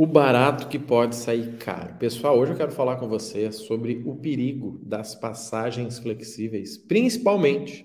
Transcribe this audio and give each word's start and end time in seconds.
O 0.00 0.06
barato 0.06 0.68
que 0.68 0.78
pode 0.78 1.16
sair 1.16 1.56
caro. 1.56 1.96
Pessoal, 1.96 2.38
hoje 2.38 2.52
eu 2.52 2.56
quero 2.56 2.70
falar 2.70 2.98
com 2.98 3.08
você 3.08 3.50
sobre 3.50 4.00
o 4.06 4.14
perigo 4.14 4.78
das 4.80 5.16
passagens 5.16 5.98
flexíveis, 5.98 6.78
principalmente 6.78 7.84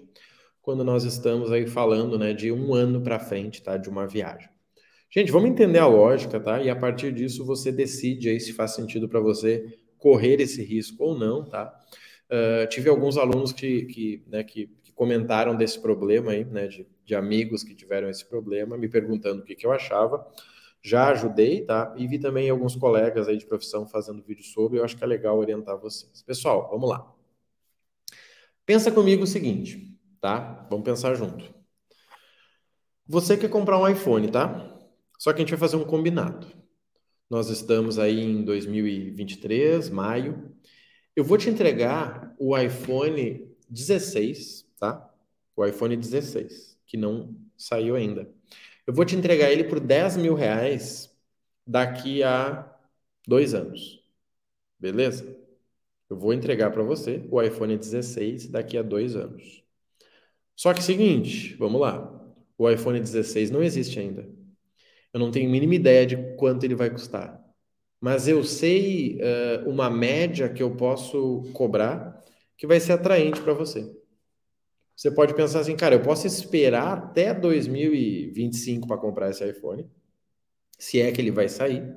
quando 0.62 0.84
nós 0.84 1.06
estamos 1.06 1.52
aí 1.52 1.66
falando 1.66 2.20
né, 2.20 2.32
de 2.32 2.52
um 2.52 2.72
ano 2.76 3.02
para 3.02 3.18
frente, 3.18 3.64
tá? 3.64 3.78
De 3.78 3.90
uma 3.90 4.06
viagem. 4.06 4.48
Gente, 5.10 5.32
vamos 5.32 5.50
entender 5.50 5.80
a 5.80 5.88
lógica, 5.88 6.40
tá? 6.40 6.62
E 6.62 6.70
a 6.70 6.76
partir 6.76 7.12
disso 7.12 7.44
você 7.44 7.72
decide 7.72 8.30
aí 8.30 8.40
se 8.40 8.54
faz 8.54 8.76
sentido 8.76 9.10
para 9.10 9.20
você 9.20 9.66
correr 9.98 10.40
esse 10.40 10.64
risco 10.64 11.04
ou 11.04 11.18
não, 11.18 11.44
tá? 11.44 11.76
Uh, 12.30 12.70
tive 12.70 12.92
alguns 12.92 13.18
alunos 13.18 13.52
que, 13.52 13.86
que, 13.86 14.24
né, 14.28 14.44
que, 14.44 14.70
que, 14.84 14.92
comentaram 14.92 15.56
desse 15.56 15.82
problema 15.82 16.34
aí, 16.34 16.46
né? 16.46 16.68
De, 16.68 16.86
de 17.04 17.16
amigos 17.16 17.64
que 17.64 17.74
tiveram 17.74 18.08
esse 18.08 18.24
problema, 18.24 18.78
me 18.78 18.88
perguntando 18.88 19.42
o 19.42 19.44
que, 19.44 19.56
que 19.56 19.66
eu 19.66 19.72
achava 19.72 20.24
já 20.84 21.08
ajudei, 21.10 21.66
tá? 21.66 21.94
E 21.98 22.06
vi 22.06 22.20
também 22.20 22.50
alguns 22.50 22.76
colegas 22.76 23.30
aí 23.30 23.38
de 23.38 23.46
profissão 23.46 23.88
fazendo 23.88 24.22
vídeo 24.22 24.44
sobre, 24.44 24.80
eu 24.80 24.84
acho 24.84 24.98
que 24.98 25.04
é 25.04 25.08
legal 25.08 25.38
orientar 25.38 25.80
vocês. 25.80 26.22
Pessoal, 26.24 26.70
vamos 26.70 26.90
lá. 26.90 27.10
Pensa 28.66 28.92
comigo 28.92 29.24
o 29.24 29.28
seguinte, 29.28 29.98
tá? 30.20 30.68
Vamos 30.70 30.84
pensar 30.84 31.16
junto. 31.16 31.54
Você 33.08 33.38
quer 33.38 33.50
comprar 33.50 33.80
um 33.80 33.88
iPhone, 33.88 34.30
tá? 34.30 34.70
Só 35.18 35.32
que 35.32 35.38
a 35.38 35.40
gente 35.42 35.52
vai 35.52 35.60
fazer 35.60 35.78
um 35.78 35.86
combinado. 35.86 36.48
Nós 37.30 37.50
estamos 37.50 37.98
aí 37.98 38.20
em 38.20 38.44
2023, 38.44 39.90
maio. 39.90 40.54
Eu 41.16 41.24
vou 41.24 41.38
te 41.38 41.50
entregar 41.50 42.36
o 42.38 42.58
iPhone 42.58 43.50
16, 43.70 44.66
tá? 44.78 45.10
O 45.56 45.66
iPhone 45.66 45.96
16, 45.96 46.78
que 46.86 46.98
não 46.98 47.36
saiu 47.58 47.96
ainda. 47.96 48.30
Eu 48.86 48.94
vou 48.94 49.06
te 49.06 49.16
entregar 49.16 49.52
ele 49.52 49.64
por 49.64 49.80
10 49.80 50.18
mil 50.18 50.36
reais 50.36 51.10
daqui 51.66 52.24
a 52.24 52.70
dois 53.28 53.54
anos. 53.54 54.04
Beleza? 54.80 55.38
Eu 56.10 56.18
vou 56.18 56.34
entregar 56.34 56.72
para 56.72 56.84
você 56.84 57.26
o 57.32 57.42
iPhone 57.42 57.78
16 57.78 58.48
daqui 58.48 58.78
a 58.78 58.82
dois 58.82 59.16
anos. 59.16 59.64
Só 60.56 60.74
que 60.74 60.84
seguinte, 60.84 61.56
vamos 61.56 61.82
lá. 61.82 62.22
O 62.58 62.70
iPhone 62.70 63.00
16 63.00 63.50
não 63.50 63.64
existe 63.64 64.00
ainda. 64.00 64.30
Eu 65.14 65.20
não 65.20 65.32
tenho 65.32 65.48
a 65.48 65.52
mínima 65.52 65.76
ideia 65.76 66.06
de 66.06 66.36
quanto 66.36 66.64
ele 66.64 66.76
vai 66.76 66.90
custar. 66.90 67.42
Mas 68.00 68.28
eu 68.28 68.44
sei 68.44 69.20
uh, 69.20 69.70
uma 69.70 69.90
média 69.90 70.50
que 70.50 70.62
eu 70.62 70.76
posso 70.76 71.44
cobrar 71.54 72.22
que 72.58 72.68
vai 72.68 72.80
ser 72.80 72.94
atraente 72.94 73.42
para 73.42 73.54
você. 73.54 73.90
Você 75.04 75.12
pode 75.12 75.34
pensar 75.34 75.60
assim, 75.60 75.76
cara, 75.76 75.96
eu 75.96 76.00
posso 76.02 76.26
esperar 76.26 76.94
até 76.94 77.34
2025 77.34 78.88
para 78.88 78.96
comprar 78.96 79.30
esse 79.30 79.46
iPhone, 79.46 79.86
se 80.80 81.02
é 81.02 81.12
que 81.12 81.20
ele 81.20 81.30
vai 81.30 81.50
sair, 81.50 81.94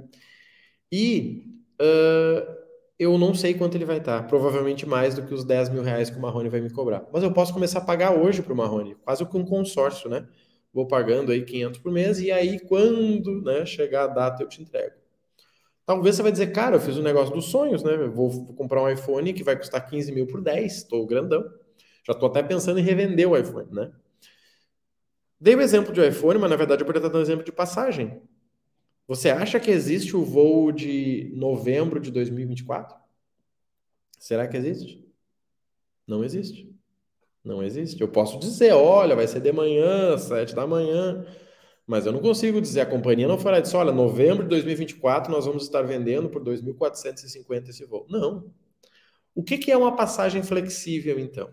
e 0.91 1.63
uh, 1.81 2.53
eu 2.99 3.17
não 3.17 3.33
sei 3.33 3.55
quanto 3.55 3.77
ele 3.77 3.85
vai 3.85 3.99
estar. 3.99 4.23
Tá. 4.23 4.27
Provavelmente 4.27 4.85
mais 4.85 5.15
do 5.15 5.25
que 5.25 5.33
os 5.33 5.45
10 5.45 5.69
mil 5.69 5.85
reais 5.85 6.11
que 6.11 6.19
o 6.19 6.21
Marrone 6.21 6.49
vai 6.49 6.61
me 6.61 6.69
cobrar. 6.69 7.07
Mas 7.13 7.23
eu 7.23 7.33
posso 7.33 7.55
começar 7.55 7.79
a 7.79 7.85
pagar 7.85 8.13
hoje 8.13 8.43
para 8.43 8.53
o 8.53 8.57
Marrone, 8.57 8.97
quase 8.97 9.25
que 9.25 9.37
um 9.37 9.45
consórcio, 9.45 10.11
né? 10.11 10.27
Vou 10.75 10.89
pagando 10.89 11.31
aí 11.31 11.45
500 11.45 11.79
por 11.79 11.93
mês 11.93 12.19
e 12.19 12.33
aí 12.33 12.59
quando 12.59 13.41
né, 13.43 13.65
chegar 13.65 14.03
a 14.03 14.09
data 14.09 14.43
eu 14.43 14.49
te 14.49 14.61
entrego. 14.61 14.97
Talvez 15.87 16.17
você 16.17 16.25
vai 16.25 16.33
dizer, 16.33 16.49
cara, 16.49 16.75
eu 16.75 16.81
fiz 16.81 16.99
um 16.99 17.03
negócio 17.03 17.33
dos 17.33 17.45
sonhos, 17.45 17.85
né? 17.85 17.97
Vou 18.09 18.47
comprar 18.57 18.83
um 18.83 18.91
iPhone 18.91 19.33
que 19.33 19.45
vai 19.45 19.57
custar 19.57 19.89
15 19.89 20.11
mil 20.11 20.27
por 20.27 20.41
10, 20.41 20.79
estou 20.79 21.07
grandão. 21.07 21.49
Já 22.07 22.13
estou 22.13 22.29
até 22.29 22.41
pensando 22.41 22.79
em 22.79 22.83
revender 22.83 23.29
o 23.29 23.37
iPhone, 23.37 23.69
né? 23.73 23.91
Dei 25.41 25.57
o 25.57 25.61
exemplo 25.61 25.93
de 25.93 26.07
iPhone, 26.07 26.39
mas 26.39 26.49
na 26.49 26.57
verdade 26.57 26.83
eu 26.83 26.87
poderia 26.87 27.05
estar 27.05 27.13
dando 27.13 27.27
exemplo 27.27 27.45
de 27.45 27.51
passagem. 27.51 28.23
Você 29.09 29.29
acha 29.29 29.59
que 29.59 29.71
existe 29.71 30.17
o 30.17 30.25
voo 30.25 30.71
de 30.71 31.33
novembro 31.35 31.99
de 31.99 32.13
2024? 32.13 32.97
Será 34.21 34.47
que 34.47 34.57
existe? 34.57 35.05
Não 36.07 36.23
existe. 36.25 36.73
Não 37.45 37.63
existe. 37.63 38.01
Eu 38.01 38.09
posso 38.09 38.39
dizer, 38.39 38.73
olha, 38.73 39.17
vai 39.17 39.27
ser 39.27 39.41
de 39.41 39.53
manhã, 39.53 40.17
sete 40.17 40.55
da 40.55 40.67
manhã, 40.67 41.27
mas 41.87 42.07
eu 42.07 42.13
não 42.13 42.21
consigo 42.21 42.61
dizer. 42.61 42.83
A 42.83 42.87
companhia 42.87 43.27
não 43.27 43.39
fará 43.39 43.59
disso, 43.59 43.77
olha, 43.77 43.93
novembro 43.93 44.45
de 44.45 44.49
2024 44.51 45.31
nós 45.31 45.45
vamos 45.45 45.65
estar 45.65 45.83
vendendo 45.83 46.29
por 46.29 46.43
2.450 46.43 47.69
esse 47.69 47.85
voo. 47.85 48.07
Não. 48.09 48.53
O 49.35 49.43
que, 49.43 49.59
que 49.59 49.73
é 49.73 49.77
uma 49.77 49.97
passagem 49.97 50.43
flexível, 50.43 51.19
então? 51.19 51.51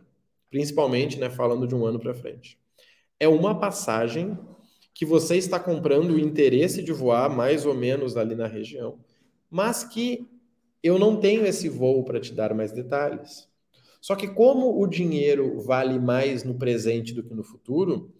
Principalmente, 0.53 1.19
né, 1.19 1.31
falando 1.31 1.65
de 1.65 1.73
um 1.73 1.83
ano 1.83 1.99
para 1.99 2.13
frente. 2.13 2.59
É 3.19 3.27
uma 3.27 3.59
passagem 3.59 4.37
que 4.93 5.03
você 5.03 5.35
está 5.35 5.59
comprando 5.59 6.11
o 6.11 6.19
interesse 6.19 6.83
de 6.83 6.93
voar 6.93 7.27
mais 7.27 7.65
ou 7.65 7.73
menos 7.73 8.15
ali 8.15 8.35
na 8.35 8.45
região, 8.45 8.99
mas 9.49 9.83
que 9.83 10.29
eu 10.83 10.99
não 10.99 11.19
tenho 11.19 11.43
esse 11.43 11.67
voo 11.67 12.03
para 12.03 12.19
te 12.19 12.31
dar 12.35 12.53
mais 12.53 12.71
detalhes. 12.71 13.49
Só 13.99 14.15
que 14.15 14.27
como 14.27 14.79
o 14.79 14.85
dinheiro 14.85 15.59
vale 15.59 15.97
mais 15.97 16.43
no 16.43 16.53
presente 16.53 17.15
do 17.15 17.23
que 17.23 17.33
no 17.33 17.43
futuro, 17.43 18.13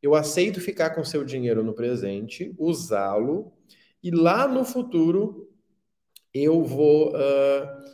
eu 0.00 0.14
aceito 0.14 0.60
ficar 0.60 0.90
com 0.90 1.02
seu 1.02 1.24
dinheiro 1.24 1.64
no 1.64 1.74
presente, 1.74 2.54
usá-lo 2.56 3.52
e 4.00 4.12
lá 4.12 4.46
no 4.46 4.64
futuro 4.64 5.50
eu 6.32 6.62
vou 6.62 7.08
uh, 7.08 7.84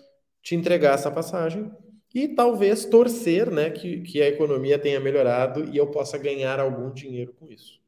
te 0.43 0.55
entregar 0.55 0.97
essa 0.97 1.11
passagem 1.11 1.73
e 2.16 2.28
talvez 2.28 2.87
torcer 2.87 3.50
né, 3.50 3.69
que, 3.69 4.00
que 4.00 4.22
a 4.22 4.28
economia 4.28 4.78
tenha 4.78 4.99
melhorado 4.99 5.69
e 5.71 5.77
eu 5.77 5.87
possa 5.88 6.16
ganhar 6.16 6.59
algum 6.59 6.91
dinheiro 6.91 7.34
com 7.38 7.47
isso. 7.47 7.78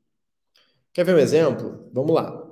Quer 0.93 1.03
ver 1.05 1.15
um 1.15 1.19
exemplo? 1.19 1.89
Vamos 1.95 2.15
lá. 2.15 2.47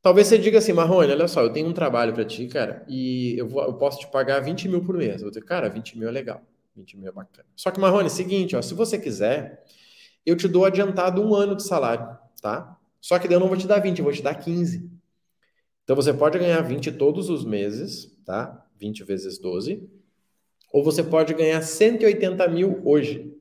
Talvez 0.00 0.28
você 0.28 0.38
diga 0.38 0.58
assim, 0.58 0.72
Marrone, 0.72 1.10
olha 1.10 1.26
só, 1.26 1.42
eu 1.42 1.52
tenho 1.52 1.66
um 1.66 1.72
trabalho 1.72 2.14
para 2.14 2.24
ti, 2.24 2.46
cara, 2.46 2.86
e 2.88 3.36
eu, 3.36 3.48
vou, 3.48 3.64
eu 3.64 3.74
posso 3.74 3.98
te 3.98 4.06
pagar 4.06 4.38
20 4.38 4.68
mil 4.68 4.80
por 4.80 4.96
mês. 4.96 5.14
Eu 5.14 5.22
vou 5.22 5.30
dizer, 5.30 5.44
cara, 5.44 5.68
20 5.68 5.98
mil 5.98 6.08
é 6.08 6.12
legal, 6.12 6.40
20 6.76 6.96
mil 6.96 7.08
é 7.08 7.12
bacana. 7.12 7.48
Só 7.56 7.72
que, 7.72 7.80
Marrone, 7.80 8.06
é 8.06 8.08
seguinte, 8.08 8.54
ó, 8.54 8.62
se 8.62 8.72
você 8.72 8.96
quiser, 8.96 9.64
eu 10.24 10.36
te 10.36 10.46
dou 10.46 10.64
adiantado 10.64 11.20
um 11.20 11.34
ano 11.34 11.56
de 11.56 11.64
salário, 11.64 12.16
tá? 12.40 12.78
Só 13.00 13.18
que 13.18 13.26
daí 13.26 13.34
eu 13.34 13.40
não 13.40 13.48
vou 13.48 13.56
te 13.56 13.66
dar 13.66 13.80
20, 13.80 13.98
eu 13.98 14.04
vou 14.04 14.14
te 14.14 14.22
dar 14.22 14.36
15. 14.36 14.88
Então 15.82 15.96
você 15.96 16.14
pode 16.14 16.38
ganhar 16.38 16.60
20 16.60 16.92
todos 16.92 17.28
os 17.28 17.44
meses, 17.44 18.16
tá? 18.24 18.64
20 18.78 19.02
vezes 19.02 19.36
12. 19.36 19.95
Ou 20.72 20.84
você 20.84 21.02
pode 21.02 21.34
ganhar 21.34 21.62
180 21.62 22.48
mil 22.48 22.80
hoje. 22.84 23.32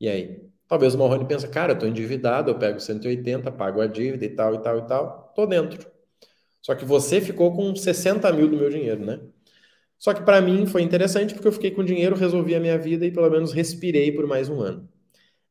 E 0.00 0.08
aí? 0.08 0.46
Talvez 0.68 0.94
o 0.94 0.98
Marrone 0.98 1.26
pense, 1.26 1.46
cara, 1.48 1.72
eu 1.72 1.74
estou 1.74 1.88
endividado, 1.88 2.50
eu 2.50 2.58
pego 2.58 2.80
180, 2.80 3.52
pago 3.52 3.80
a 3.80 3.86
dívida 3.86 4.24
e 4.24 4.28
tal, 4.30 4.54
e 4.54 4.58
tal, 4.62 4.78
e 4.78 4.82
tal, 4.86 5.32
tô 5.34 5.46
dentro. 5.46 5.86
Só 6.62 6.74
que 6.74 6.84
você 6.84 7.20
ficou 7.20 7.54
com 7.54 7.74
60 7.76 8.32
mil 8.32 8.48
do 8.48 8.56
meu 8.56 8.70
dinheiro, 8.70 9.04
né? 9.04 9.20
Só 9.98 10.14
que 10.14 10.22
para 10.22 10.40
mim 10.42 10.66
foi 10.66 10.82
interessante 10.82 11.34
porque 11.34 11.48
eu 11.48 11.52
fiquei 11.52 11.70
com 11.72 11.84
dinheiro, 11.84 12.16
resolvi 12.16 12.54
a 12.54 12.60
minha 12.60 12.78
vida 12.78 13.06
e 13.06 13.12
pelo 13.12 13.30
menos 13.30 13.52
respirei 13.52 14.12
por 14.12 14.26
mais 14.26 14.48
um 14.48 14.60
ano. 14.60 14.88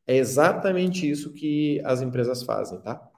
É 0.06 0.16
exatamente 0.16 1.08
isso 1.10 1.32
que 1.32 1.80
as 1.84 2.02
empresas 2.02 2.42
fazem, 2.42 2.80
tá? 2.80 3.10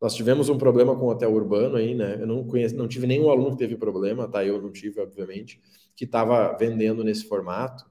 Nós 0.00 0.14
tivemos 0.14 0.48
um 0.48 0.56
problema 0.56 0.96
com 0.96 1.04
o 1.04 1.10
hotel 1.10 1.32
urbano 1.32 1.76
aí, 1.76 1.94
né? 1.94 2.16
Eu 2.20 2.26
não 2.26 2.42
conheço, 2.44 2.74
não 2.74 2.88
tive 2.88 3.06
nenhum 3.06 3.28
aluno 3.28 3.50
que 3.50 3.58
teve 3.58 3.76
problema, 3.76 4.26
tá? 4.26 4.44
Eu 4.44 4.60
não 4.60 4.72
tive, 4.72 5.00
obviamente, 5.00 5.60
que 5.94 6.04
estava 6.04 6.56
vendendo 6.56 7.04
nesse 7.04 7.26
formato. 7.26 7.84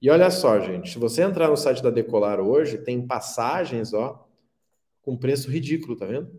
E 0.00 0.08
olha 0.08 0.30
só, 0.30 0.60
gente, 0.60 0.90
se 0.92 0.98
você 0.98 1.22
entrar 1.22 1.48
no 1.48 1.56
site 1.56 1.82
da 1.82 1.90
Decolar 1.90 2.40
hoje, 2.40 2.78
tem 2.78 3.04
passagens, 3.04 3.92
ó, 3.92 4.24
com 5.02 5.16
preço 5.16 5.50
ridículo, 5.50 5.96
tá 5.96 6.06
vendo? 6.06 6.30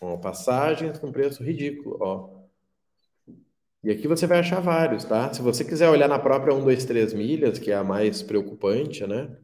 Ó, 0.00 0.16
passagens 0.16 0.98
com 0.98 1.12
preço 1.12 1.44
ridículo, 1.44 1.96
ó. 2.00 2.42
E 3.84 3.90
aqui 3.90 4.08
você 4.08 4.26
vai 4.26 4.40
achar 4.40 4.60
vários, 4.60 5.04
tá? 5.04 5.32
Se 5.32 5.40
você 5.40 5.64
quiser 5.64 5.88
olhar 5.88 6.08
na 6.08 6.18
própria 6.18 6.54
1, 6.54 6.64
2, 6.64 6.84
3 6.84 7.12
milhas, 7.12 7.58
que 7.58 7.70
é 7.70 7.76
a 7.76 7.84
mais 7.84 8.22
preocupante, 8.22 9.06
né? 9.06 9.36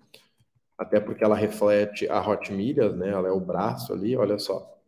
Até 0.79 1.01
porque 1.01 1.25
ela 1.25 1.35
reflete 1.35 2.09
a 2.09 2.27
Hot 2.27 2.53
Milhas, 2.53 2.97
né? 2.97 3.09
Ela 3.11 3.29
é 3.29 3.33
o 3.33 3.41
braço 3.41 3.93
ali, 3.93 4.17
olha 4.17 4.39
só. 4.39 4.79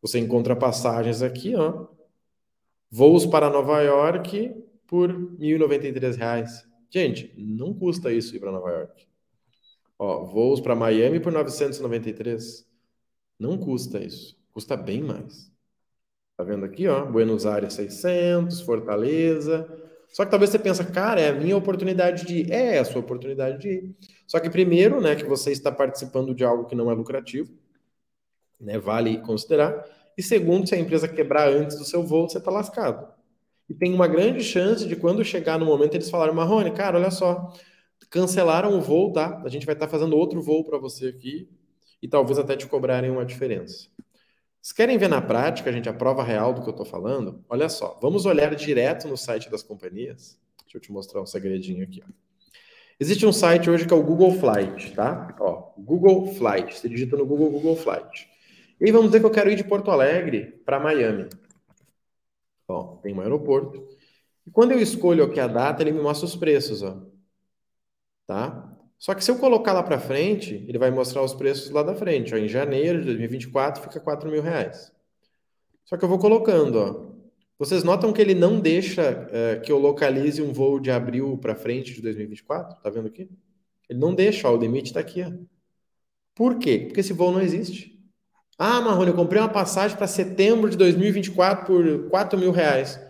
Você 0.00 0.18
encontra 0.18 0.56
passagens 0.56 1.20
aqui, 1.20 1.54
ó. 1.54 1.86
Voos 2.90 3.26
para 3.26 3.50
Nova 3.50 3.82
York 3.82 4.54
por 4.86 5.10
R$ 5.10 5.16
1.093. 5.38 6.64
Gente, 6.88 7.34
não 7.36 7.74
custa 7.74 8.10
isso 8.10 8.34
ir 8.34 8.40
para 8.40 8.50
Nova 8.52 8.70
York. 8.70 9.06
Ó, 9.98 10.24
voos 10.24 10.60
para 10.60 10.74
Miami 10.74 11.20
por 11.20 11.32
993. 11.32 12.66
Não 13.38 13.58
custa 13.58 13.98
isso. 13.98 14.38
Custa 14.52 14.76
bem 14.76 15.02
mais. 15.02 15.52
Tá 16.36 16.44
vendo 16.44 16.64
aqui, 16.64 16.86
ó? 16.86 17.04
Buenos 17.04 17.44
Aires 17.44 17.74
600, 17.74 18.60
Fortaleza, 18.60 19.68
só 20.16 20.24
que 20.24 20.30
talvez 20.30 20.50
você 20.50 20.58
pensa, 20.58 20.82
cara, 20.82 21.20
é 21.20 21.28
a 21.28 21.34
minha 21.34 21.54
oportunidade 21.54 22.24
de 22.24 22.38
ir. 22.38 22.50
É, 22.50 22.76
é 22.76 22.78
a 22.78 22.86
sua 22.86 23.02
oportunidade 23.02 23.58
de 23.58 23.68
ir. 23.68 23.96
Só 24.26 24.40
que 24.40 24.48
primeiro, 24.48 24.98
né, 24.98 25.14
que 25.14 25.24
você 25.26 25.52
está 25.52 25.70
participando 25.70 26.34
de 26.34 26.42
algo 26.42 26.64
que 26.64 26.74
não 26.74 26.90
é 26.90 26.94
lucrativo, 26.94 27.52
né, 28.58 28.78
vale 28.78 29.18
considerar. 29.20 29.84
E 30.16 30.22
segundo, 30.22 30.66
se 30.66 30.74
a 30.74 30.78
empresa 30.78 31.06
quebrar 31.06 31.50
antes 31.50 31.78
do 31.78 31.84
seu 31.84 32.02
voo, 32.02 32.26
você 32.26 32.38
está 32.38 32.50
lascado. 32.50 33.12
E 33.68 33.74
tem 33.74 33.92
uma 33.92 34.08
grande 34.08 34.42
chance 34.42 34.88
de 34.88 34.96
quando 34.96 35.22
chegar 35.22 35.58
no 35.58 35.66
momento 35.66 35.96
eles 35.96 36.08
falarem, 36.08 36.34
Marrone, 36.34 36.72
cara, 36.72 36.96
olha 36.96 37.10
só, 37.10 37.52
cancelaram 38.08 38.74
o 38.78 38.80
voo, 38.80 39.12
tá? 39.12 39.42
A 39.44 39.50
gente 39.50 39.66
vai 39.66 39.74
estar 39.74 39.84
tá 39.84 39.92
fazendo 39.92 40.16
outro 40.16 40.40
voo 40.40 40.64
para 40.64 40.78
você 40.78 41.08
aqui 41.08 41.46
e 42.00 42.08
talvez 42.08 42.38
até 42.38 42.56
te 42.56 42.66
cobrarem 42.66 43.10
uma 43.10 43.26
diferença. 43.26 43.90
Querem 44.74 44.98
ver 44.98 45.08
na 45.08 45.20
prática, 45.20 45.72
gente, 45.72 45.88
a 45.88 45.92
prova 45.92 46.22
real 46.22 46.52
do 46.52 46.62
que 46.62 46.68
eu 46.68 46.72
estou 46.72 46.86
falando? 46.86 47.44
Olha 47.48 47.68
só, 47.68 47.98
vamos 48.00 48.26
olhar 48.26 48.54
direto 48.54 49.06
no 49.06 49.16
site 49.16 49.50
das 49.50 49.62
companhias. 49.62 50.40
Deixa 50.64 50.78
eu 50.78 50.80
te 50.80 50.90
mostrar 50.90 51.20
um 51.20 51.26
segredinho 51.26 51.84
aqui. 51.84 52.02
Ó. 52.02 52.10
Existe 52.98 53.26
um 53.26 53.32
site 53.32 53.68
hoje 53.68 53.86
que 53.86 53.92
é 53.92 53.96
o 53.96 54.02
Google 54.02 54.32
Flight, 54.32 54.94
tá? 54.94 55.36
Ó, 55.38 55.72
Google 55.78 56.34
Flight. 56.34 56.78
Você 56.78 56.88
digita 56.88 57.16
no 57.16 57.26
Google 57.26 57.50
Google 57.50 57.76
Flight. 57.76 58.28
E 58.80 58.90
vamos 58.90 59.08
dizer 59.08 59.20
que 59.20 59.26
eu 59.26 59.30
quero 59.30 59.50
ir 59.50 59.56
de 59.56 59.64
Porto 59.64 59.90
Alegre 59.90 60.62
para 60.64 60.80
Miami. 60.80 61.28
Ó, 62.66 62.96
tem 62.96 63.14
um 63.14 63.20
aeroporto. 63.20 63.86
E 64.46 64.50
quando 64.50 64.72
eu 64.72 64.80
escolho 64.80 65.24
aqui 65.24 65.38
a 65.38 65.46
data, 65.46 65.82
ele 65.82 65.92
me 65.92 66.00
mostra 66.00 66.26
os 66.26 66.36
preços, 66.36 66.82
ó. 66.82 67.02
Tá? 68.26 68.75
Só 68.98 69.14
que 69.14 69.22
se 69.22 69.30
eu 69.30 69.38
colocar 69.38 69.72
lá 69.72 69.82
para 69.82 69.98
frente, 69.98 70.64
ele 70.66 70.78
vai 70.78 70.90
mostrar 70.90 71.22
os 71.22 71.34
preços 71.34 71.70
lá 71.70 71.82
da 71.82 71.94
frente. 71.94 72.34
Ó. 72.34 72.38
Em 72.38 72.48
janeiro 72.48 73.00
de 73.00 73.06
2024 73.06 73.82
fica 73.82 74.00
4 74.00 74.30
mil 74.30 74.42
reais. 74.42 74.92
Só 75.84 75.96
que 75.96 76.04
eu 76.04 76.08
vou 76.08 76.18
colocando, 76.18 76.76
ó. 76.76 77.16
Vocês 77.58 77.82
notam 77.82 78.12
que 78.12 78.20
ele 78.20 78.34
não 78.34 78.60
deixa 78.60 79.28
é, 79.30 79.56
que 79.56 79.72
eu 79.72 79.78
localize 79.78 80.42
um 80.42 80.52
voo 80.52 80.78
de 80.78 80.90
abril 80.90 81.38
para 81.38 81.54
frente 81.54 81.94
de 81.94 82.02
2024? 82.02 82.82
Tá 82.82 82.90
vendo 82.90 83.06
aqui? 83.06 83.30
Ele 83.88 83.98
não 83.98 84.14
deixa, 84.14 84.48
ó, 84.48 84.54
o 84.54 84.58
limite 84.58 84.88
está 84.88 85.00
aqui. 85.00 85.22
Ó. 85.22 85.32
Por 86.34 86.58
quê? 86.58 86.80
Porque 86.86 87.00
esse 87.00 87.14
voo 87.14 87.32
não 87.32 87.40
existe. 87.40 87.98
Ah, 88.58 88.80
Marrone, 88.80 89.10
eu 89.10 89.16
comprei 89.16 89.40
uma 89.40 89.48
passagem 89.48 89.96
para 89.96 90.06
setembro 90.06 90.68
de 90.68 90.76
2024 90.76 91.66
por 91.66 92.10
4 92.10 92.38
mil 92.38 92.50
reais. 92.50 93.00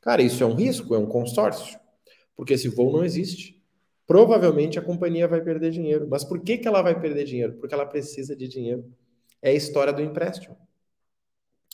Cara, 0.00 0.22
isso 0.22 0.42
é 0.42 0.46
um 0.46 0.54
risco, 0.54 0.94
é 0.94 0.98
um 0.98 1.06
consórcio, 1.06 1.78
porque 2.34 2.54
esse 2.54 2.68
voo 2.68 2.92
não 2.92 3.04
existe. 3.04 3.59
Provavelmente 4.10 4.76
a 4.76 4.82
companhia 4.82 5.28
vai 5.28 5.40
perder 5.40 5.70
dinheiro. 5.70 6.08
Mas 6.10 6.24
por 6.24 6.40
que, 6.40 6.58
que 6.58 6.66
ela 6.66 6.82
vai 6.82 7.00
perder 7.00 7.22
dinheiro? 7.22 7.52
Porque 7.52 7.72
ela 7.72 7.86
precisa 7.86 8.34
de 8.34 8.48
dinheiro. 8.48 8.84
É 9.40 9.50
a 9.50 9.54
história 9.54 9.92
do 9.92 10.02
empréstimo. 10.02 10.56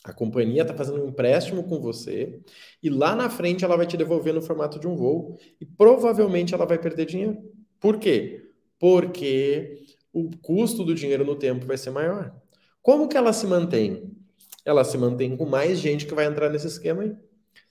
A 0.04 0.12
companhia 0.12 0.60
está 0.60 0.74
fazendo 0.74 1.02
um 1.02 1.08
empréstimo 1.08 1.64
com 1.64 1.80
você 1.80 2.38
e 2.82 2.90
lá 2.90 3.16
na 3.16 3.30
frente 3.30 3.64
ela 3.64 3.74
vai 3.74 3.86
te 3.86 3.96
devolver 3.96 4.34
no 4.34 4.42
formato 4.42 4.78
de 4.78 4.86
um 4.86 4.94
voo 4.94 5.38
e 5.58 5.64
provavelmente 5.64 6.52
ela 6.52 6.66
vai 6.66 6.78
perder 6.78 7.06
dinheiro. 7.06 7.38
Por 7.80 7.98
quê? 7.98 8.50
Porque 8.78 9.84
o 10.12 10.28
custo 10.42 10.84
do 10.84 10.94
dinheiro 10.94 11.24
no 11.24 11.36
tempo 11.36 11.64
vai 11.64 11.78
ser 11.78 11.88
maior. 11.88 12.36
Como 12.82 13.08
que 13.08 13.16
ela 13.16 13.32
se 13.32 13.46
mantém? 13.46 14.14
Ela 14.62 14.84
se 14.84 14.98
mantém 14.98 15.34
com 15.38 15.46
mais 15.46 15.78
gente 15.78 16.04
que 16.04 16.14
vai 16.14 16.26
entrar 16.26 16.50
nesse 16.50 16.66
esquema 16.66 17.02
aí. 17.02 17.16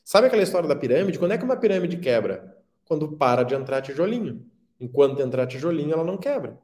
Sabe 0.04 0.26
aquela 0.26 0.42
história 0.42 0.68
da 0.68 0.76
pirâmide? 0.76 1.20
Quando 1.20 1.34
é 1.34 1.38
que 1.38 1.46
uma 1.46 1.56
pirâmide 1.56 1.98
quebra? 1.98 2.58
Quando 2.84 3.16
para 3.16 3.44
de 3.44 3.54
entrar 3.54 3.84
tijolinho. 3.84 4.55
Enquanto 4.80 5.22
entrar 5.22 5.48
tijolinho, 5.48 5.94
ela 5.94 6.04
não 6.04 6.18
quebra. 6.18 6.60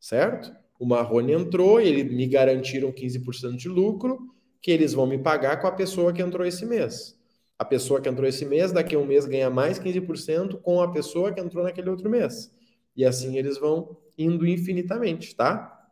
Certo? 0.00 0.54
O 0.78 0.86
Marrone 0.86 1.32
entrou 1.32 1.80
e 1.80 1.88
eles 1.88 2.12
me 2.12 2.26
garantiram 2.26 2.92
15% 2.92 3.56
de 3.56 3.68
lucro, 3.68 4.34
que 4.60 4.70
eles 4.70 4.92
vão 4.92 5.06
me 5.06 5.18
pagar 5.18 5.60
com 5.60 5.66
a 5.66 5.72
pessoa 5.72 6.12
que 6.12 6.22
entrou 6.22 6.46
esse 6.46 6.66
mês. 6.66 7.18
A 7.58 7.64
pessoa 7.64 8.00
que 8.00 8.08
entrou 8.08 8.26
esse 8.26 8.44
mês, 8.44 8.72
daqui 8.72 8.94
a 8.94 8.98
um 8.98 9.06
mês 9.06 9.26
ganha 9.26 9.48
mais 9.48 9.78
15% 9.78 10.58
com 10.60 10.80
a 10.82 10.90
pessoa 10.90 11.32
que 11.32 11.40
entrou 11.40 11.62
naquele 11.62 11.88
outro 11.88 12.10
mês. 12.10 12.52
E 12.96 13.04
assim 13.04 13.36
eles 13.36 13.58
vão 13.58 13.96
indo 14.18 14.46
infinitamente, 14.46 15.34
tá? 15.34 15.88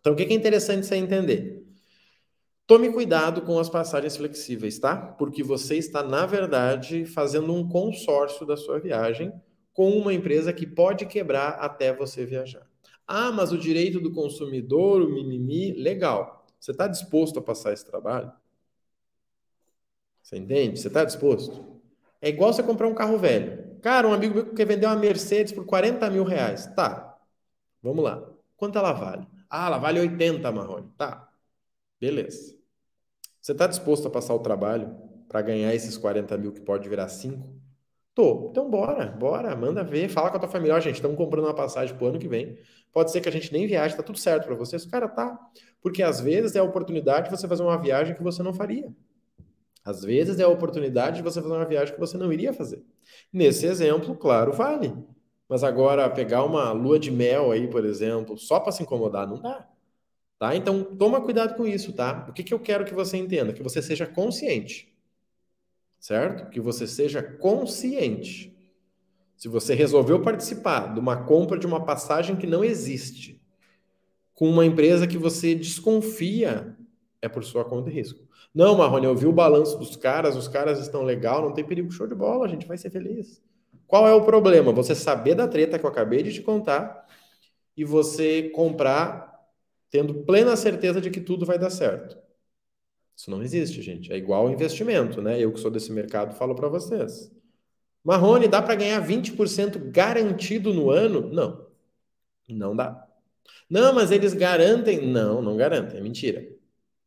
Então, 0.00 0.12
o 0.12 0.16
que 0.16 0.22
é 0.22 0.32
interessante 0.32 0.86
você 0.86 0.96
entender? 0.96 1.64
Tome 2.66 2.92
cuidado 2.92 3.42
com 3.42 3.58
as 3.58 3.68
passagens 3.68 4.16
flexíveis, 4.16 4.78
tá? 4.78 4.96
Porque 4.96 5.42
você 5.42 5.76
está, 5.76 6.02
na 6.02 6.26
verdade, 6.26 7.06
fazendo 7.06 7.54
um 7.54 7.66
consórcio 7.66 8.46
da 8.46 8.56
sua 8.56 8.78
viagem 8.78 9.32
com 9.78 9.90
uma 9.90 10.12
empresa 10.12 10.52
que 10.52 10.66
pode 10.66 11.06
quebrar 11.06 11.50
até 11.50 11.92
você 11.92 12.26
viajar. 12.26 12.66
Ah, 13.06 13.30
mas 13.30 13.52
o 13.52 13.56
direito 13.56 14.00
do 14.00 14.12
consumidor, 14.12 15.00
o 15.00 15.08
mimimi, 15.08 15.72
legal. 15.72 16.44
Você 16.58 16.72
está 16.72 16.88
disposto 16.88 17.38
a 17.38 17.42
passar 17.42 17.72
esse 17.72 17.86
trabalho? 17.86 18.32
Você 20.20 20.36
entende? 20.36 20.80
Você 20.80 20.88
está 20.88 21.04
disposto? 21.04 21.80
É 22.20 22.28
igual 22.28 22.52
você 22.52 22.60
comprar 22.60 22.88
um 22.88 22.94
carro 22.94 23.18
velho. 23.18 23.78
Cara, 23.80 24.08
um 24.08 24.12
amigo 24.12 24.34
meu 24.34 24.52
quer 24.52 24.66
vender 24.66 24.86
uma 24.86 24.96
Mercedes 24.96 25.52
por 25.52 25.64
40 25.64 26.10
mil 26.10 26.24
reais. 26.24 26.66
Tá. 26.74 27.16
Vamos 27.80 28.02
lá. 28.02 28.28
Quanto 28.56 28.76
ela 28.76 28.92
vale? 28.92 29.28
Ah, 29.48 29.68
ela 29.68 29.78
vale 29.78 30.00
80, 30.00 30.50
Marrone. 30.50 30.90
Tá. 30.98 31.30
Beleza. 32.00 32.58
Você 33.40 33.52
está 33.52 33.68
disposto 33.68 34.08
a 34.08 34.10
passar 34.10 34.34
o 34.34 34.40
trabalho 34.40 34.92
para 35.28 35.40
ganhar 35.40 35.72
esses 35.72 35.96
40 35.96 36.36
mil 36.36 36.52
que 36.52 36.62
pode 36.62 36.88
virar 36.88 37.08
5? 37.08 37.67
Tô. 38.18 38.48
Então 38.50 38.68
bora, 38.68 39.06
bora, 39.06 39.54
manda 39.54 39.84
ver, 39.84 40.08
fala 40.08 40.28
com 40.28 40.38
a 40.38 40.40
tua 40.40 40.48
família, 40.48 40.74
ó, 40.74 40.80
gente, 40.80 40.96
estamos 40.96 41.16
comprando 41.16 41.44
uma 41.44 41.54
passagem 41.54 41.94
pro 41.94 42.08
ano 42.08 42.18
que 42.18 42.26
vem. 42.26 42.58
Pode 42.92 43.12
ser 43.12 43.20
que 43.20 43.28
a 43.28 43.30
gente 43.30 43.52
nem 43.52 43.64
viaje, 43.64 43.96
tá 43.96 44.02
tudo 44.02 44.18
certo 44.18 44.44
para 44.44 44.56
vocês. 44.56 44.84
Cara, 44.84 45.06
tá. 45.06 45.38
Porque 45.80 46.02
às 46.02 46.20
vezes 46.20 46.56
é 46.56 46.58
a 46.58 46.64
oportunidade 46.64 47.30
de 47.30 47.36
você 47.36 47.46
fazer 47.46 47.62
uma 47.62 47.80
viagem 47.80 48.16
que 48.16 48.22
você 48.24 48.42
não 48.42 48.52
faria. 48.52 48.92
Às 49.84 50.02
vezes 50.02 50.40
é 50.40 50.42
a 50.42 50.48
oportunidade 50.48 51.18
de 51.18 51.22
você 51.22 51.40
fazer 51.40 51.54
uma 51.54 51.64
viagem 51.64 51.94
que 51.94 52.00
você 52.00 52.18
não 52.18 52.32
iria 52.32 52.52
fazer. 52.52 52.82
Nesse 53.32 53.66
exemplo, 53.66 54.16
claro, 54.16 54.52
vale. 54.52 54.92
Mas 55.48 55.62
agora, 55.62 56.10
pegar 56.10 56.42
uma 56.42 56.72
lua 56.72 56.98
de 56.98 57.12
mel 57.12 57.52
aí, 57.52 57.68
por 57.68 57.84
exemplo, 57.84 58.36
só 58.36 58.58
para 58.58 58.72
se 58.72 58.82
incomodar, 58.82 59.28
não 59.28 59.40
dá. 59.40 59.64
Tá? 60.40 60.56
Então, 60.56 60.82
toma 60.82 61.20
cuidado 61.20 61.54
com 61.54 61.64
isso, 61.64 61.92
tá? 61.92 62.26
O 62.28 62.32
que, 62.32 62.42
que 62.42 62.52
eu 62.52 62.58
quero 62.58 62.84
que 62.84 62.94
você 62.94 63.16
entenda? 63.16 63.52
Que 63.52 63.62
você 63.62 63.80
seja 63.80 64.08
consciente. 64.08 64.87
Certo? 65.98 66.50
Que 66.50 66.60
você 66.60 66.86
seja 66.86 67.22
consciente. 67.22 68.56
Se 69.36 69.48
você 69.48 69.74
resolveu 69.74 70.20
participar 70.22 70.92
de 70.94 71.00
uma 71.00 71.24
compra 71.24 71.58
de 71.58 71.66
uma 71.66 71.84
passagem 71.84 72.36
que 72.36 72.46
não 72.46 72.64
existe, 72.64 73.40
com 74.34 74.48
uma 74.48 74.64
empresa 74.64 75.06
que 75.06 75.18
você 75.18 75.54
desconfia, 75.54 76.76
é 77.20 77.28
por 77.28 77.44
sua 77.44 77.64
conta 77.64 77.90
e 77.90 77.92
risco. 77.92 78.26
Não, 78.54 78.76
Marrone, 78.76 79.06
eu 79.06 79.14
vi 79.14 79.26
o 79.26 79.32
balanço 79.32 79.78
dos 79.78 79.96
caras, 79.96 80.36
os 80.36 80.48
caras 80.48 80.80
estão 80.80 81.02
legal, 81.02 81.42
não 81.42 81.52
tem 81.52 81.64
perigo, 81.64 81.90
show 81.90 82.06
de 82.06 82.14
bola, 82.14 82.46
a 82.46 82.48
gente 82.48 82.66
vai 82.66 82.78
ser 82.78 82.90
feliz. 82.90 83.42
Qual 83.86 84.06
é 84.06 84.14
o 84.14 84.24
problema? 84.24 84.72
Você 84.72 84.94
saber 84.94 85.34
da 85.34 85.48
treta 85.48 85.78
que 85.78 85.84
eu 85.84 85.90
acabei 85.90 86.22
de 86.22 86.32
te 86.32 86.42
contar 86.42 87.06
e 87.76 87.84
você 87.84 88.50
comprar 88.50 89.28
tendo 89.90 90.14
plena 90.14 90.56
certeza 90.56 91.00
de 91.00 91.10
que 91.10 91.20
tudo 91.20 91.46
vai 91.46 91.58
dar 91.58 91.70
certo. 91.70 92.18
Isso 93.18 93.32
não 93.32 93.42
existe, 93.42 93.82
gente. 93.82 94.12
É 94.12 94.16
igual 94.16 94.48
investimento, 94.48 95.20
né? 95.20 95.40
Eu 95.40 95.52
que 95.52 95.58
sou 95.58 95.72
desse 95.72 95.90
mercado 95.90 96.36
falo 96.36 96.54
para 96.54 96.68
vocês. 96.68 97.34
Marrone, 98.04 98.46
dá 98.46 98.62
para 98.62 98.76
ganhar 98.76 99.04
20% 99.04 99.90
garantido 99.90 100.72
no 100.72 100.88
ano? 100.88 101.28
Não. 101.28 101.66
Não 102.48 102.76
dá. 102.76 103.08
Não, 103.68 103.92
mas 103.92 104.12
eles 104.12 104.34
garantem? 104.34 105.04
Não, 105.04 105.42
não 105.42 105.56
garantem, 105.56 105.98
é 105.98 106.00
mentira. 106.00 106.48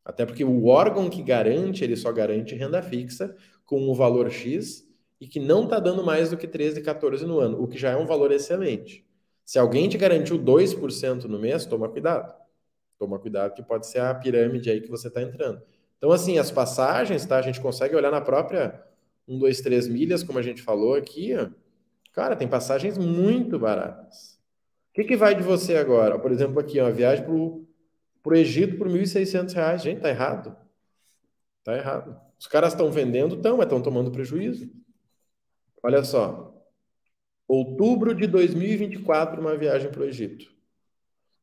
Até 0.04 0.26
porque 0.26 0.44
o 0.44 0.66
órgão 0.66 1.08
que 1.08 1.22
garante, 1.22 1.82
ele 1.82 1.96
só 1.96 2.12
garante 2.12 2.54
renda 2.54 2.82
fixa 2.82 3.34
com 3.64 3.80
um 3.90 3.94
valor 3.94 4.30
X 4.30 4.86
e 5.18 5.26
que 5.26 5.40
não 5.40 5.64
está 5.64 5.80
dando 5.80 6.04
mais 6.04 6.28
do 6.30 6.36
que 6.36 6.46
13, 6.46 6.82
14 6.82 7.24
no 7.24 7.40
ano, 7.40 7.62
o 7.62 7.66
que 7.66 7.78
já 7.78 7.92
é 7.92 7.96
um 7.96 8.04
valor 8.04 8.32
excelente. 8.32 9.06
Se 9.46 9.58
alguém 9.58 9.88
te 9.88 9.96
garantiu 9.96 10.38
2% 10.38 11.24
no 11.24 11.38
mês, 11.38 11.64
toma 11.64 11.88
cuidado. 11.88 12.34
Toma 12.98 13.18
cuidado 13.18 13.54
que 13.54 13.62
pode 13.62 13.86
ser 13.86 14.00
a 14.00 14.14
pirâmide 14.14 14.70
aí 14.70 14.82
que 14.82 14.90
você 14.90 15.08
está 15.08 15.22
entrando. 15.22 15.62
Então, 16.02 16.10
assim, 16.10 16.36
as 16.36 16.50
passagens, 16.50 17.24
tá? 17.24 17.38
A 17.38 17.42
gente 17.42 17.60
consegue 17.60 17.94
olhar 17.94 18.10
na 18.10 18.20
própria 18.20 18.82
1, 19.28 19.38
2, 19.38 19.60
3 19.60 19.86
milhas, 19.86 20.24
como 20.24 20.36
a 20.36 20.42
gente 20.42 20.60
falou 20.60 20.96
aqui. 20.96 21.30
Cara, 22.12 22.34
tem 22.34 22.48
passagens 22.48 22.98
muito 22.98 23.56
baratas. 23.56 24.36
O 24.90 24.94
que, 24.94 25.04
que 25.04 25.16
vai 25.16 25.32
de 25.32 25.44
você 25.44 25.76
agora? 25.76 26.18
Por 26.18 26.32
exemplo, 26.32 26.58
aqui, 26.58 26.80
uma 26.80 26.90
viagem 26.90 27.24
para 27.24 27.32
o 27.32 28.34
Egito 28.34 28.78
por 28.78 28.88
R$ 28.88 28.98
1.600. 28.98 29.78
Gente, 29.78 30.00
tá 30.00 30.08
errado. 30.08 30.56
Tá 31.62 31.76
errado. 31.76 32.20
Os 32.36 32.48
caras 32.48 32.72
estão 32.72 32.90
vendendo, 32.90 33.36
estão, 33.36 33.58
mas 33.58 33.66
estão 33.66 33.80
tomando 33.80 34.10
prejuízo. 34.10 34.68
Olha 35.84 36.02
só. 36.02 36.52
Outubro 37.46 38.12
de 38.12 38.26
2024, 38.26 39.40
uma 39.40 39.56
viagem 39.56 39.88
para 39.88 40.00
o 40.00 40.04
Egito. 40.04 40.52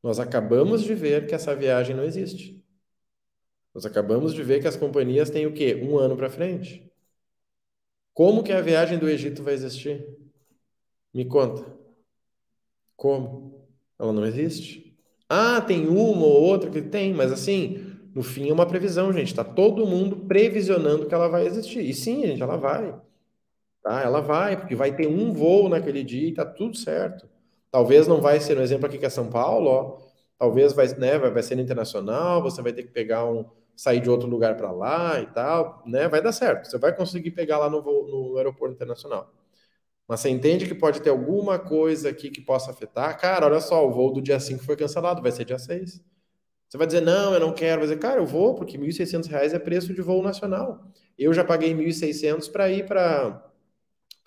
Nós 0.04 0.20
acabamos 0.20 0.84
de 0.84 0.94
ver 0.94 1.28
que 1.28 1.34
essa 1.34 1.56
viagem 1.56 1.96
não 1.96 2.04
existe. 2.04 2.59
Nós 3.74 3.86
acabamos 3.86 4.34
de 4.34 4.44
ver 4.44 4.62
que 4.62 4.68
as 4.68 4.76
companhias 4.76 5.30
têm 5.30 5.46
o 5.46 5.54
quê? 5.54 5.76
Um 5.76 5.98
ano 5.98 6.18
para 6.18 6.30
frente. 6.30 6.90
Como 8.14 8.44
que 8.44 8.52
a 8.52 8.62
viagem 8.62 8.98
do 8.98 9.10
Egito 9.10 9.44
vai 9.44 9.54
existir? 9.54 10.06
Me 11.14 11.26
conta. 11.26 11.66
Como? 12.96 13.68
Ela 13.98 14.12
não 14.12 14.26
existe. 14.26 14.98
Ah, 15.28 15.62
tem 15.62 15.88
uma 15.88 16.26
ou 16.26 16.42
outra 16.42 16.70
que 16.70 16.82
tem, 16.82 17.14
mas 17.14 17.32
assim, 17.32 17.96
no 18.14 18.24
fim 18.24 18.50
é 18.50 18.54
uma 18.54 18.66
previsão, 18.66 19.14
gente. 19.14 19.28
Está 19.28 19.44
todo 19.44 19.86
mundo 19.86 20.18
previsionando 20.18 21.06
que 21.06 21.14
ela 21.14 21.28
vai 21.28 21.46
existir. 21.46 21.82
E 21.82 21.94
sim, 21.94 22.26
gente, 22.26 22.42
ela 22.42 22.58
vai. 22.58 23.00
Tá? 23.84 24.02
Ela 24.02 24.22
vai, 24.22 24.58
porque 24.58 24.76
vai 24.76 24.96
ter 24.96 25.08
um 25.08 25.32
voo 25.32 25.70
naquele 25.70 26.04
dia 26.04 26.28
e 26.28 26.34
tá 26.34 26.46
tudo 26.46 26.76
certo. 26.76 27.30
Talvez 27.72 28.08
não 28.08 28.20
vai 28.20 28.40
ser, 28.40 28.56
no 28.56 28.62
exemplo 28.62 28.88
aqui 28.88 28.98
que 28.98 29.06
é 29.06 29.10
São 29.10 29.30
Paulo, 29.30 29.70
ó, 29.70 29.98
talvez 30.38 30.74
vai, 30.74 30.88
né, 30.96 31.18
vai, 31.20 31.32
vai 31.32 31.44
ser 31.44 31.58
internacional, 31.60 32.42
você 32.42 32.62
vai 32.62 32.74
ter 32.74 32.84
que 32.84 32.92
pegar 32.92 33.26
um, 33.26 33.46
sair 33.79 34.01
de 34.01 34.09
outro 34.09 34.27
lugar 34.27 34.57
para 34.57 34.74
lá 34.74 35.21
e 35.21 35.25
tal, 35.27 35.81
né? 35.86 36.05
Vai 36.09 36.21
dar 36.21 36.33
certo. 36.33 36.69
Você 36.69 36.77
vai 36.77 36.93
conseguir 36.93 37.31
pegar 37.31 37.57
lá 37.59 37.69
no, 37.69 37.81
no 37.81 38.36
aeroporto 38.36 38.75
internacional. 38.75 39.33
Mas 40.05 40.19
você 40.19 40.29
entende 40.29 40.67
que 40.67 40.75
pode 40.75 41.01
ter 41.01 41.09
alguma 41.09 41.57
coisa 41.57 42.09
aqui 42.09 42.29
que 42.29 42.41
possa 42.41 42.71
afetar? 42.71 43.17
Cara, 43.17 43.45
olha 43.45 43.62
só, 43.62 43.88
o 43.88 43.89
voo 43.89 44.12
do 44.12 44.21
dia 44.21 44.38
5 44.38 44.65
foi 44.65 44.75
cancelado, 44.75 45.21
vai 45.21 45.31
ser 45.31 45.45
dia 45.45 45.57
6. 45.57 46.03
Você 46.67 46.77
vai 46.77 46.88
dizer, 46.88 47.00
não, 47.00 47.33
eu 47.33 47.39
não 47.39 47.53
quero. 47.53 47.79
Vai 47.79 47.88
dizer, 47.88 48.00
cara, 48.00 48.19
eu 48.19 48.25
vou, 48.25 48.53
porque 48.53 48.75
R$ 48.75 48.86
1.600 48.86 49.53
é 49.53 49.59
preço 49.59 49.93
de 49.93 50.01
voo 50.01 50.21
nacional. 50.21 50.83
Eu 51.17 51.33
já 51.33 51.45
paguei 51.45 51.74
R$ 51.74 51.86
1.600 51.86 52.51
para 52.51 52.69
ir 52.69 52.86
para 52.86 53.50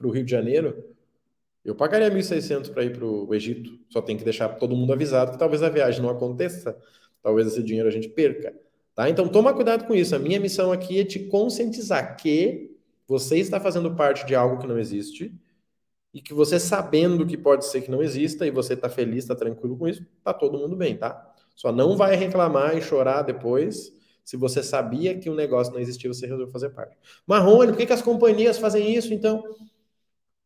o 0.03 0.09
Rio 0.09 0.25
de 0.25 0.31
Janeiro. 0.31 0.83
Eu 1.63 1.75
pagaria 1.75 2.11
1.600 2.11 2.71
para 2.71 2.85
ir 2.85 2.97
para 2.97 3.05
o 3.05 3.35
Egito. 3.35 3.79
Só 3.91 4.01
tem 4.01 4.17
que 4.17 4.25
deixar 4.25 4.49
todo 4.49 4.75
mundo 4.75 4.95
avisado 4.95 5.33
que 5.33 5.39
talvez 5.39 5.63
a 5.63 5.69
viagem 5.69 6.01
não 6.01 6.09
aconteça. 6.09 6.75
Talvez 7.23 7.49
esse 7.49 7.63
dinheiro 7.63 7.89
a 7.89 7.93
gente 7.93 8.09
perca. 8.09 8.55
Tá? 8.95 9.09
Então 9.09 9.29
toma 9.29 9.55
cuidado 9.55 9.87
com 9.87 9.95
isso. 9.95 10.15
A 10.15 10.19
minha 10.19 10.39
missão 10.39 10.73
aqui 10.73 11.01
é 11.01 11.05
te 11.05 11.19
conscientizar 11.21 12.17
que 12.17 12.77
você 13.07 13.39
está 13.39 13.61
fazendo 13.61 13.95
parte 13.95 14.27
de 14.27 14.35
algo 14.35 14.59
que 14.59 14.67
não 14.67 14.79
existe 14.79 15.35
e 16.13 16.21
que 16.21 16.35
você 16.35 16.61
sabendo 16.61 17.27
que 17.27 17.37
pode 17.37 17.67
ser 17.67 17.83
que 17.83 17.91
não 17.91 18.03
exista 18.03 18.47
e 18.47 18.51
você 18.51 18.75
está 18.75 18.89
feliz, 18.89 19.25
está 19.25 19.35
tranquilo 19.35 19.77
com 19.77 19.89
isso, 19.89 20.05
tá 20.23 20.33
todo 20.35 20.59
mundo 20.59 20.77
bem, 20.77 20.97
tá? 20.97 21.33
Só 21.57 21.73
não 21.73 21.97
vai 21.97 22.17
reclamar 22.17 22.77
e 22.77 22.83
chorar 22.83 23.23
depois 23.23 23.93
se 24.25 24.37
você 24.37 24.63
sabia 24.63 25.19
que 25.19 25.29
o 25.29 25.33
um 25.33 25.37
negócio 25.37 25.73
não 25.73 25.81
existia, 25.81 26.13
você 26.13 26.27
resolveu 26.27 26.49
fazer 26.49 26.71
parte. 26.71 26.97
Marrone, 27.27 27.73
por 27.73 27.79
que, 27.79 27.87
que 27.87 27.93
as 27.93 28.03
companhias 28.03 28.59
fazem 28.59 28.95
isso 28.95 29.13
então? 29.13 29.43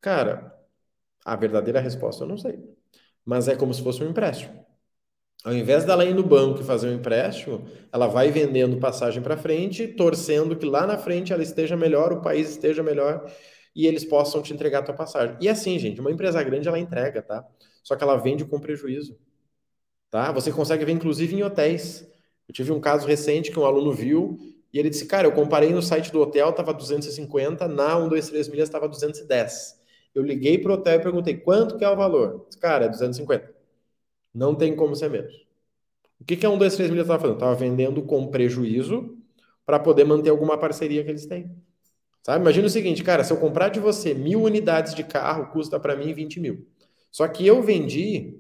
Cara, 0.01 0.57
a 1.25 1.37
verdadeira 1.37 1.81
resposta 1.81 2.25
eu 2.25 2.29
não 2.29 2.39
sei. 2.39 2.59
Mas 3.25 3.49
é 3.49 3.57
como 3.57 3.75
se 3.75 3.83
fosse 3.83 4.03
um 4.03 4.09
empréstimo. 4.09 4.66
Ao 5.45 5.55
invés 5.55 5.85
dela 5.85 6.05
ir 6.05 6.15
no 6.15 6.25
banco 6.25 6.61
e 6.61 6.65
fazer 6.65 6.89
um 6.89 6.95
empréstimo, 6.95 7.65
ela 7.93 8.09
vai 8.09 8.31
vendendo 8.31 8.79
passagem 8.79 9.23
para 9.23 9.37
frente, 9.37 9.87
torcendo 9.87 10.57
que 10.57 10.67
lá 10.67 10.87
na 10.87 10.99
frente 10.99 11.33
ela 11.33 11.43
esteja 11.43 11.77
melhor, 11.77 12.13
o 12.13 12.21
país 12.21 12.51
esteja 12.51 12.83
melhor 12.83 13.31
e 13.75 13.87
eles 13.87 14.05
possam 14.05 14.43
te 14.43 14.53
entregar 14.53 14.81
a 14.81 14.83
tua 14.83 14.95
passagem. 14.95 15.37
E 15.41 15.49
assim, 15.49 15.79
gente, 15.79 16.01
uma 16.01 16.11
empresa 16.11 16.43
grande 16.43 16.67
ela 16.67 16.79
entrega, 16.79 17.23
tá? 17.23 17.45
Só 17.85 17.95
que 17.95 18.03
ela 18.03 18.17
vende 18.17 18.45
com 18.45 18.59
prejuízo, 18.59 19.17
tá? 20.11 20.33
Você 20.33 20.53
consegue 20.53 20.85
ver 20.85 20.93
inclusive 20.93 21.35
em 21.37 21.43
hotéis. 21.43 22.07
Eu 22.49 22.55
tive 22.55 22.73
um 22.73 22.81
caso 22.81 23.07
recente 23.07 23.51
que 23.51 23.59
um 23.59 23.65
aluno 23.67 23.93
viu 23.93 24.39
e 24.73 24.79
ele 24.79 24.91
disse: 24.91 25.07
"Cara, 25.07 25.27
eu 25.29 25.33
comparei 25.33 25.71
no 25.73 25.83
site 25.83 26.13
do 26.13 26.21
hotel, 26.21 26.53
tava 26.53 26.75
250, 26.75 27.69
na 27.69 27.99
1 27.99 28.09
2 28.09 28.29
3 28.29 28.49
milhas 28.49 28.69
estava 28.69 28.89
210". 28.89 29.77
Eu 30.15 30.23
liguei 30.23 30.59
pro 30.59 30.75
hotel 30.75 31.01
e 31.01 31.03
perguntei 31.03 31.37
quanto 31.39 31.77
que 31.79 31.85
é 31.85 31.91
o 31.91 31.97
valor. 31.97 32.47
Disse, 32.49 32.61
Cara, 32.61 32.87
é 32.87 32.89
250. 32.89 33.56
Não 34.37 34.55
tem 34.55 34.77
como 34.77 34.95
ser 34.95 35.09
menos. 35.09 35.35
O 36.21 36.25
que, 36.25 36.37
que 36.37 36.45
é 36.45 36.49
um, 36.49 36.59
dois, 36.59 36.77
três 36.77 36.91
milhas 36.91 37.07
estava 37.07 37.21
fazendo? 37.21 37.37
Estava 37.37 37.55
vendendo 37.55 38.03
com 38.03 38.27
prejuízo 38.29 39.17
para 39.65 39.79
poder 39.79 40.05
manter 40.05 40.29
alguma 40.29 40.59
parceria 40.59 41.03
que 41.03 41.09
eles 41.11 41.25
têm. 41.25 41.51
Sabe? 42.23 42.43
Imagina 42.43 42.67
o 42.67 42.71
seguinte, 42.71 43.03
cara, 43.03 43.25
se 43.25 43.33
eu 43.33 43.39
comprar 43.39 43.71
de 43.71 43.81
você 43.81 44.13
mil 44.13 44.43
unidades 44.43 44.95
de 44.95 45.03
carro, 45.03 45.47
custa 45.53 45.81
para 45.81 45.97
mim 45.97 46.13
20 46.13 46.39
mil. 46.39 46.67
Só 47.11 47.27
que 47.27 47.47
eu 47.47 47.63
vendi 47.63 48.39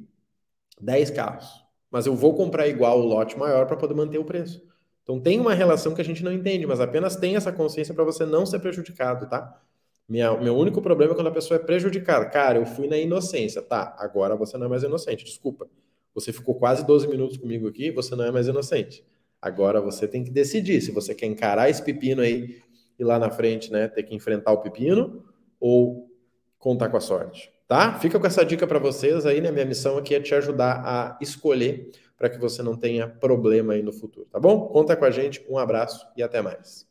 10 0.79 1.11
carros, 1.11 1.65
mas 1.91 2.05
eu 2.07 2.15
vou 2.15 2.35
comprar 2.35 2.69
igual 2.69 3.00
o 3.00 3.07
lote 3.07 3.38
maior 3.38 3.67
para 3.67 3.76
poder 3.76 3.95
manter 3.95 4.19
o 4.19 4.25
preço. 4.25 4.62
Então 5.03 5.19
tem 5.19 5.41
uma 5.41 5.55
relação 5.55 5.95
que 5.95 6.00
a 6.03 6.05
gente 6.05 6.23
não 6.23 6.33
entende, 6.33 6.67
mas 6.67 6.81
apenas 6.81 7.17
tem 7.17 7.37
essa 7.37 7.53
consciência 7.53 7.95
para 7.95 8.05
você 8.05 8.26
não 8.26 8.45
ser 8.45 8.59
prejudicado, 8.59 9.29
tá? 9.31 9.62
Minha, 10.09 10.37
meu 10.37 10.57
único 10.57 10.83
problema 10.83 11.12
é 11.12 11.15
quando 11.15 11.29
a 11.29 11.33
pessoa 11.33 11.59
é 11.59 11.62
prejudicada. 11.62 12.26
Cara, 12.26 12.59
eu 12.59 12.67
fui 12.67 12.87
na 12.87 12.99
inocência. 12.99 13.62
Tá, 13.62 13.95
agora 13.99 14.37
você 14.37 14.59
não 14.59 14.67
é 14.67 14.69
mais 14.69 14.83
inocente, 14.83 15.25
desculpa. 15.25 15.69
Você 16.16 16.32
ficou 16.32 16.54
quase 16.54 16.85
12 16.85 17.06
minutos 17.06 17.37
comigo 17.37 17.68
aqui, 17.68 17.90
você 17.90 18.16
não 18.16 18.25
é 18.25 18.30
mais 18.30 18.49
inocente. 18.49 19.04
Agora 19.40 19.82
você 19.82 20.08
tem 20.08 20.25
que 20.25 20.30
decidir 20.30 20.80
se 20.80 20.90
você 20.90 21.14
quer 21.14 21.26
encarar 21.26 21.68
esse 21.68 21.82
pepino 21.82 22.23
aí 22.23 22.62
e 22.99 23.04
lá 23.04 23.18
na 23.18 23.30
frente, 23.30 23.70
né, 23.70 23.87
ter 23.87 24.02
que 24.02 24.14
enfrentar 24.14 24.50
o 24.50 24.62
pepino 24.62 25.23
ou 25.61 26.11
contar 26.58 26.88
com 26.88 26.96
a 26.96 27.00
sorte, 27.00 27.52
tá? 27.68 27.99
Fica 27.99 28.18
com 28.18 28.26
essa 28.26 28.42
dica 28.46 28.66
para 28.66 28.78
vocês 28.78 29.26
aí, 29.26 29.42
né? 29.42 29.52
Minha 29.52 29.66
missão 29.66 29.99
aqui 29.99 30.14
é 30.14 30.20
te 30.20 30.35
ajudar 30.35 30.82
a 30.87 31.18
escolher 31.20 31.90
para 32.16 32.30
que 32.30 32.38
você 32.38 32.62
não 32.62 32.75
tenha 32.75 33.06
problema 33.06 33.75
aí 33.75 33.82
no 33.82 33.92
futuro, 33.92 34.26
tá 34.32 34.40
bom? 34.40 34.68
Conta 34.68 34.96
com 34.96 35.04
a 35.04 35.11
gente, 35.11 35.44
um 35.50 35.58
abraço 35.58 36.06
e 36.16 36.23
até 36.23 36.40
mais. 36.40 36.88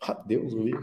Adeus, 0.00 0.54
Luiz. 0.54 0.80